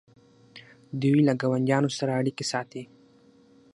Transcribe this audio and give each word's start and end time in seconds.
دوی 1.01 1.19
له 1.27 1.33
ګاونډیانو 1.41 1.89
سره 1.97 2.11
اړیکې 2.19 2.45
ساتي. 2.51 2.83